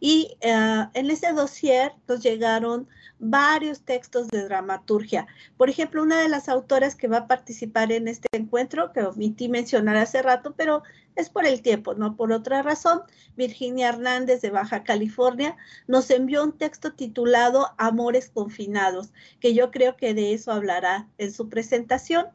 [0.00, 5.26] y eh, en ese dossier nos llegaron varios textos de dramaturgia.
[5.56, 9.48] Por ejemplo, una de las autoras que va a participar en este encuentro, que omití
[9.48, 10.82] mencionar hace rato, pero
[11.16, 13.02] es por el tiempo, no por otra razón,
[13.36, 19.96] Virginia Hernández de Baja California nos envió un texto titulado Amores confinados, que yo creo
[19.96, 22.26] que de eso hablará en su presentación.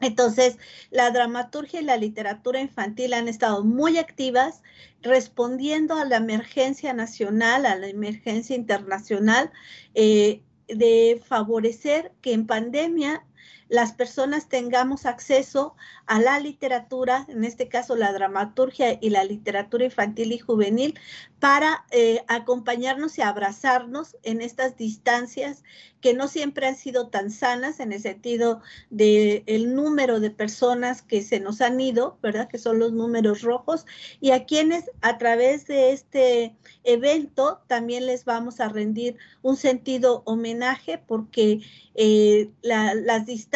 [0.00, 0.58] Entonces,
[0.90, 4.62] la dramaturgia y la literatura infantil han estado muy activas
[5.00, 9.50] respondiendo a la emergencia nacional, a la emergencia internacional,
[9.94, 13.24] eh, de favorecer que en pandemia
[13.68, 15.74] las personas tengamos acceso
[16.06, 20.98] a la literatura, en este caso la dramaturgia y la literatura infantil y juvenil,
[21.40, 25.64] para eh, acompañarnos y abrazarnos en estas distancias
[26.00, 31.02] que no siempre han sido tan sanas en el sentido de el número de personas
[31.02, 32.48] que se nos han ido, ¿verdad?
[32.48, 33.86] Que son los números rojos
[34.20, 40.22] y a quienes a través de este evento también les vamos a rendir un sentido
[40.26, 41.60] homenaje porque
[41.94, 43.55] eh, las distancias,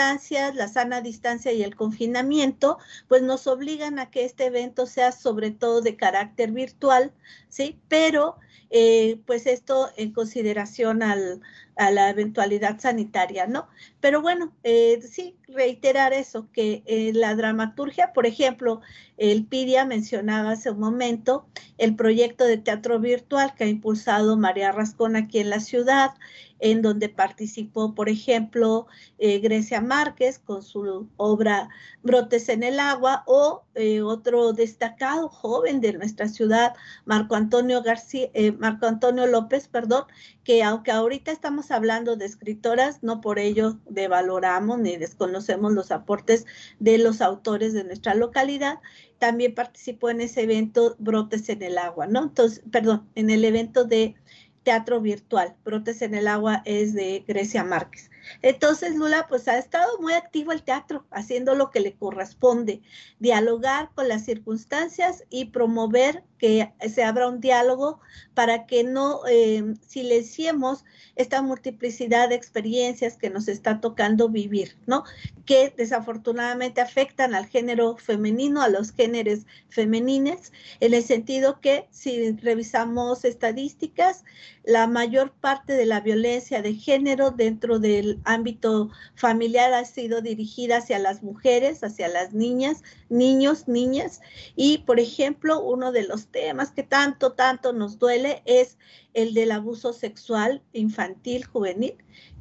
[0.54, 5.50] la sana distancia y el confinamiento, pues nos obligan a que este evento sea sobre
[5.50, 7.12] todo de carácter virtual,
[7.50, 7.78] ¿sí?
[7.88, 8.36] Pero
[8.70, 11.42] eh, pues esto en consideración al,
[11.80, 13.66] a la eventualidad sanitaria, ¿no?
[14.00, 18.82] Pero bueno, eh, sí, reiterar eso, que eh, la dramaturgia, por ejemplo,
[19.16, 21.46] el PIDIA mencionaba hace un momento
[21.78, 26.10] el proyecto de teatro virtual que ha impulsado María Rascón aquí en la ciudad,
[26.58, 28.86] en donde participó, por ejemplo,
[29.18, 31.70] eh, Grecia Márquez con su obra
[32.02, 33.64] Brotes en el agua o
[34.04, 36.74] otro destacado joven de nuestra ciudad,
[37.06, 40.04] Marco Antonio García, Marco Antonio López, perdón,
[40.44, 46.46] que aunque ahorita estamos hablando de escritoras, no por ello devaloramos ni desconocemos los aportes
[46.78, 48.78] de los autores de nuestra localidad.
[49.18, 52.24] También participó en ese evento Brotes en el Agua, ¿no?
[52.24, 54.14] Entonces, perdón, en el evento de
[54.62, 55.56] teatro virtual.
[55.64, 58.09] Brotes en el Agua es de Grecia Márquez.
[58.42, 62.82] Entonces, Lula, pues ha estado muy activo el teatro, haciendo lo que le corresponde,
[63.18, 68.00] dialogar con las circunstancias y promover que se abra un diálogo
[68.32, 75.04] para que no eh, silenciemos esta multiplicidad de experiencias que nos está tocando vivir, ¿no?
[75.44, 82.32] Que desafortunadamente afectan al género femenino, a los géneros femenines, en el sentido que si
[82.32, 84.24] revisamos estadísticas,
[84.64, 90.78] la mayor parte de la violencia de género dentro del ámbito familiar ha sido dirigida
[90.78, 94.20] hacia las mujeres, hacia las niñas, niños, niñas.
[94.56, 98.78] Y, por ejemplo, uno de los temas que tanto, tanto nos duele es
[99.14, 101.96] el del abuso sexual infantil, juvenil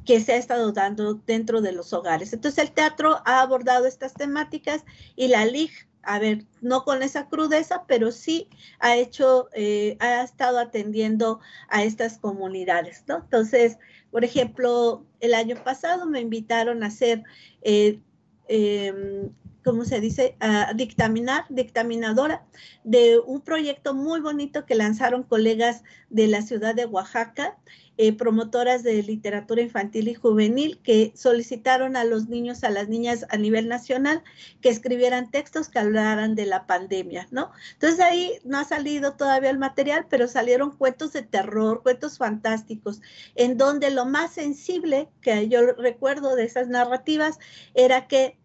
[0.06, 2.34] que se ha estado dando dentro de los hogares.
[2.34, 4.84] Entonces el teatro ha abordado estas temáticas
[5.16, 10.24] y la LIG, a ver, no con esa crudeza, pero sí ha hecho, eh, ha
[10.24, 13.18] estado atendiendo a estas comunidades, ¿no?
[13.18, 13.78] Entonces,
[14.10, 17.22] por ejemplo, el año pasado me invitaron a hacer,
[17.62, 18.00] eh,
[18.48, 19.30] em,
[19.64, 20.36] ¿cómo se dice?
[20.40, 22.44] A dictaminar, dictaminadora
[22.84, 27.60] de un proyecto muy bonito que lanzaron colegas de la ciudad de Oaxaca
[28.02, 33.26] eh, promotoras de literatura infantil y juvenil que solicitaron a los niños, a las niñas
[33.30, 34.24] a nivel nacional
[34.62, 37.52] que escribieran textos que hablaran de la pandemia, ¿no?
[37.74, 43.02] Entonces ahí no ha salido todavía el material, pero salieron cuentos de terror, cuentos fantásticos,
[43.36, 47.38] en donde lo más sensible que yo recuerdo de esas narrativas
[47.74, 48.39] era que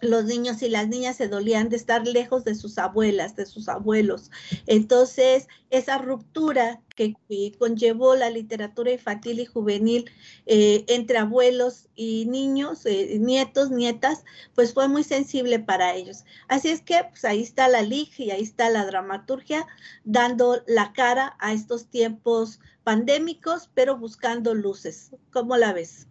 [0.00, 3.68] los niños y las niñas se dolían de estar lejos de sus abuelas, de sus
[3.68, 4.30] abuelos.
[4.66, 7.14] Entonces, esa ruptura que,
[7.58, 10.10] conllevó la literatura infantil y juvenil
[10.46, 16.24] eh, entre abuelos y niños, eh, nietos, nietas, pues fue muy sensible para ellos.
[16.48, 19.66] Así es que pues ahí está la LIG y ahí está la dramaturgia
[20.04, 25.12] dando la cara a estos tiempos pandémicos, pero buscando luces.
[25.32, 26.06] ¿Cómo la ves?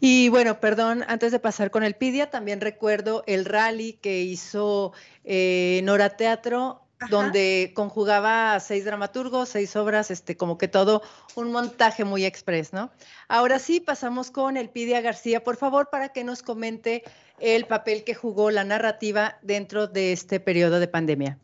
[0.00, 4.92] Y bueno, perdón, antes de pasar con el PIDIA, también recuerdo el rally que hizo
[5.24, 11.02] eh, Nora Teatro, donde conjugaba seis dramaturgos, seis obras, este, como que todo
[11.34, 12.90] un montaje muy express, ¿no?
[13.28, 17.02] Ahora sí, pasamos con el Pidia García, por favor, para que nos comente
[17.40, 21.38] el papel que jugó la narrativa dentro de este periodo de pandemia.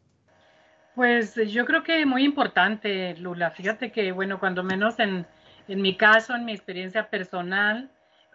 [0.94, 3.50] Pues yo creo que muy importante, Lula.
[3.50, 5.26] Fíjate que, bueno, cuando menos en,
[5.68, 7.90] en mi caso, en mi experiencia personal,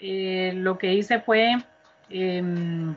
[0.05, 1.55] eh, lo que hice fue
[2.09, 2.93] em,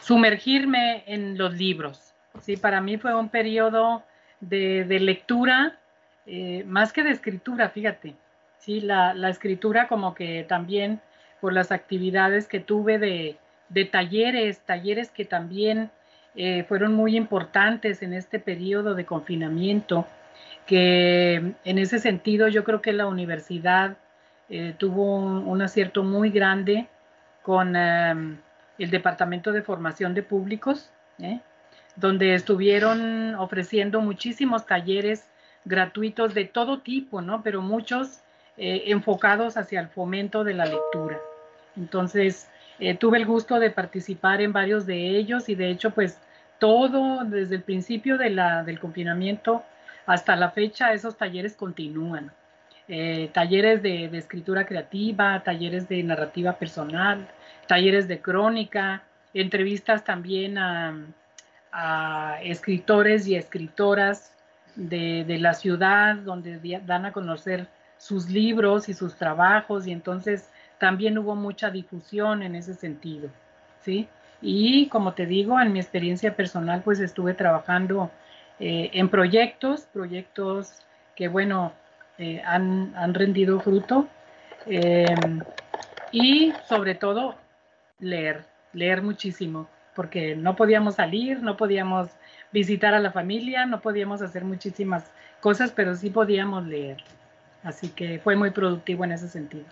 [0.00, 2.14] sumergirme en los libros.
[2.40, 2.56] ¿sí?
[2.56, 4.02] Para mí fue un periodo
[4.40, 5.78] de, lectura,
[6.26, 8.16] eh, más que de escritura, fíjate.
[8.58, 8.80] ¿sí?
[8.80, 11.00] La, escritura como que también
[11.40, 15.92] por las actividades que tuve de, talleres, talleres que también
[16.34, 20.08] eh, fueron muy importantes en este periodo de confinamiento,
[20.66, 23.96] que en ese sentido yo creo que la universidad
[24.54, 26.86] eh, tuvo un, acierto muy grande
[27.40, 28.36] con em,
[28.78, 30.90] el Departamento de Formación de Públicos,
[31.20, 31.40] ¿eh?
[31.96, 35.26] donde estuvieron ofreciendo muchísimos talleres
[35.64, 37.42] gratuitos de todo tipo, ¿no?
[37.42, 38.20] Pero muchos
[38.58, 41.18] eh, enfocados hacia el fomento de la lectura.
[41.74, 42.50] Entonces,
[42.98, 46.18] tuve el gusto de participar en varios de ellos y de hecho, pues
[46.58, 49.62] todo desde el principio del confinamiento
[50.04, 52.32] hasta la fecha, esos talleres continúan.
[52.88, 57.28] Eh, talleres de, escritura creativa, talleres de narrativa personal,
[57.68, 59.04] talleres de crónica,
[59.34, 60.96] entrevistas también a,
[62.42, 64.34] escritores y escritoras
[64.74, 67.66] de, la ciudad, donde dan a conocer
[67.96, 73.30] sus libros y sus trabajos, y entonces también hubo mucha difusión en ese sentido,
[73.80, 74.08] ¿sí?
[74.42, 78.10] Y como te digo, en mi experiencia personal, pues estuve trabajando
[78.58, 80.80] eh, en proyectos, proyectos
[81.14, 81.72] que, bueno,
[82.22, 84.06] eh, han, han, rendido fruto.
[84.66, 85.40] Em,
[86.12, 87.34] y sobre todo,
[87.98, 92.10] leer, leer muchísimo, porque no podíamos salir, no podíamos
[92.52, 95.10] visitar a la familia, no podíamos hacer muchísimas
[95.40, 96.98] cosas, pero sí podíamos leer.
[97.64, 99.66] Así que fue muy productivo en ese sentido.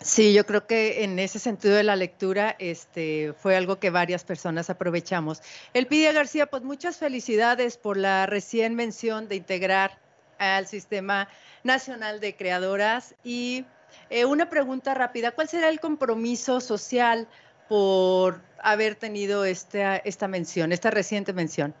[0.00, 4.24] Sí, yo creo que en ese sentido de la lectura este, fue algo que varias
[4.24, 5.42] personas aprovechamos.
[5.74, 9.98] Elpidia García, pues muchas felicidades por la recién mención de integrar
[10.38, 11.28] al Sistema
[11.62, 13.14] Nacional de Creadoras.
[13.24, 13.64] Y
[14.10, 17.26] eh, una pregunta rápida, ¿cuál será el compromiso social
[17.68, 21.74] por haber tenido esta, esta mención, esta reciente mención?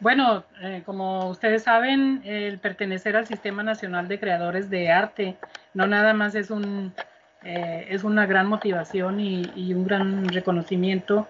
[0.00, 5.36] Bueno, eh, como ustedes saben, el pertenecer al Sistema Nacional de Creadores de Arte
[5.74, 6.94] no nada más es un
[7.42, 11.26] eh, es una gran motivación y, un gran reconocimiento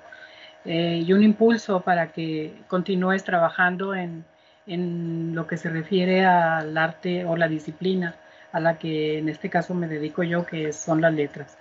[0.64, 4.24] y un impulso para que continúes trabajando en,
[4.66, 8.14] lo que se refiere al arte o la disciplina
[8.52, 11.56] a la que en este caso me dedico yo, que son las letras.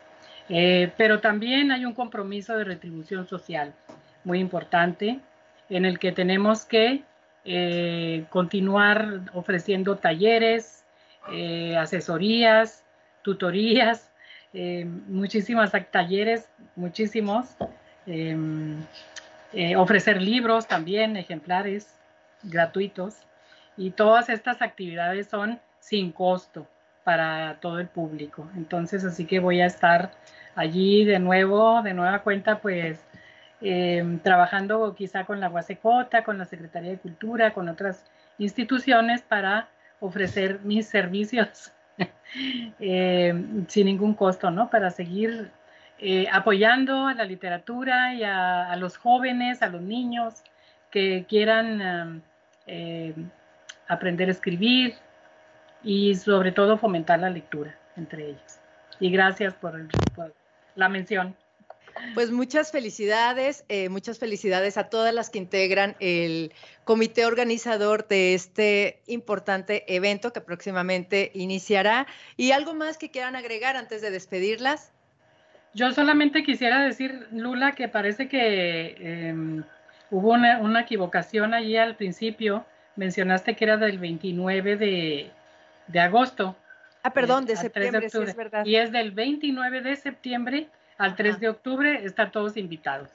[0.49, 3.73] Eh, pero también hay un compromiso de retribución social
[4.23, 5.19] muy importante
[5.69, 7.03] en el que tenemos que
[8.29, 10.83] continuar ofreciendo talleres,
[11.77, 12.83] asesorías,
[13.23, 14.09] tutorías
[14.53, 17.47] eh, muchísimas talleres, muchísimos.
[18.05, 18.77] Em,
[19.53, 21.98] eh, ofrecer libros también, ejemplares
[22.43, 23.17] gratuitos.
[23.77, 26.67] Y todas estas actividades son sin costo
[27.03, 28.49] para todo el público.
[28.55, 30.11] Entonces, así que voy a estar
[30.55, 32.99] allí de nuevo, de nueva cuenta, pues
[33.61, 38.05] em, trabajando quizá con la UACJ, con la Secretaría de Cultura, con otras
[38.37, 39.69] instituciones para
[39.99, 41.71] ofrecer mis servicios
[42.79, 43.33] Eh,
[43.67, 44.69] sin ningún costo, ¿no?
[44.69, 45.49] Para seguir
[45.97, 50.43] eh, apoyando a la literatura y a, los jóvenes, a los niños
[50.91, 52.21] que quieran
[52.71, 53.15] eh,
[53.87, 54.95] aprender a escribir
[55.83, 58.59] y sobre todo fomentar la lectura entre ellos.
[58.99, 59.87] Y gracias por
[60.75, 61.35] la mención.
[62.13, 66.53] Pues muchas felicidades, eh, muchas felicidades a todas las que integran el
[66.83, 72.07] comité organizador de este importante evento que próximamente iniciará.
[72.37, 74.93] ¿Y algo más que quieran agregar antes de despedirlas?
[75.73, 79.63] Yo solamente quisiera decir, Lula, que parece que em,
[80.11, 82.65] hubo una, equivocación allí al principio.
[82.95, 86.55] Mencionaste que era del 29 de, agosto.
[87.03, 88.65] Ah, perdón, de septiembre, es verdad.
[88.65, 90.67] Y es del 29 de septiembre
[90.99, 93.09] al 3 de octubre están todos invitados.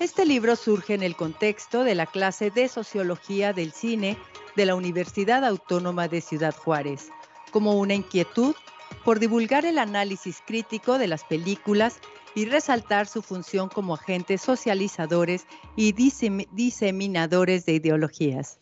[0.00, 4.18] Este libro surge en el contexto de la clase de Sociología del Cine
[4.56, 7.10] de la Universidad Autónoma de Ciudad Juárez,
[7.52, 8.56] como una inquietud
[9.04, 11.98] por divulgar el análisis crítico de las películas
[12.34, 18.58] y resaltar su función como agentes socializadores y diseminadores de ideologías.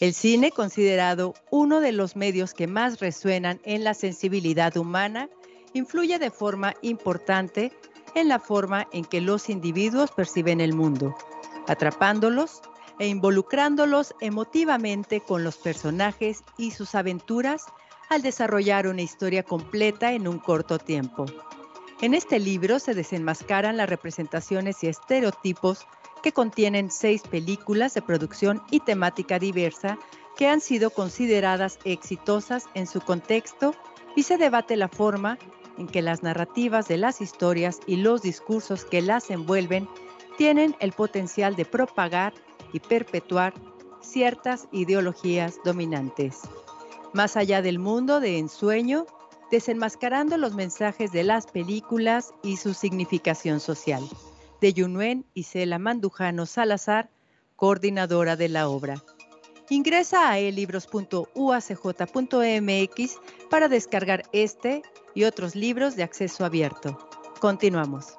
[0.00, 5.28] El cine, considerado uno de los medios que más resuenan en la sensibilidad humana,
[5.72, 7.72] influye de forma importante
[8.14, 11.14] en la forma en que los individuos perciben el mundo,
[11.66, 12.60] atrapándolos
[12.98, 17.64] e involucrándolos emotivamente con los personajes y sus aventuras
[18.10, 21.26] al desarrollar una historia completa en un corto tiempo.
[22.00, 25.86] En este libro se desenmascaran las representaciones y estereotipos
[26.22, 29.98] que contienen seis películas de producción y temática diversa
[30.36, 33.74] que han sido consideradas exitosas en su contexto
[34.16, 35.38] y se debate la forma
[35.78, 39.88] en que las narrativas de las historias y los discursos que las envuelven
[40.36, 42.32] tienen el potencial de propagar
[42.72, 43.54] y perpetuar
[44.00, 46.42] ciertas ideologías dominantes.
[47.14, 49.06] Más allá del mundo de ensueño,
[49.50, 54.02] desenmascarando los mensajes de las películas y su significación social.
[54.60, 57.08] De Yunuen Isela Mandujano Salazar,
[57.54, 59.00] coordinadora de la obra.
[59.70, 64.82] Ingresa a elibros.uacj.mx para descargar este
[65.14, 66.98] y otros libros de acceso abierto.
[67.40, 68.16] Continuamos.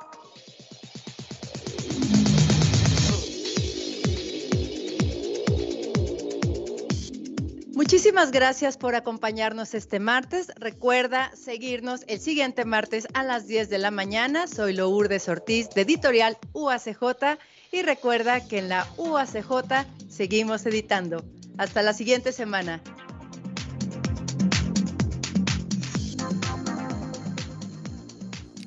[7.75, 10.49] Muchísimas gracias por acompañarnos este martes.
[10.55, 14.47] Recuerda seguirnos el siguiente martes a las 10 de la mañana.
[14.47, 17.37] Soy Lourdes Ortiz de Editorial UACJ
[17.73, 21.25] y recuerda que en la UACJ seguimos editando.
[21.57, 22.81] Hasta la siguiente semana.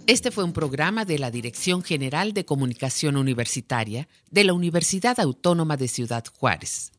[0.07, 5.79] Este fue un programa de la Dirección General de Comunicación Universitaria de la Universidad Autónoma
[5.79, 6.93] de Ciudad Juárez.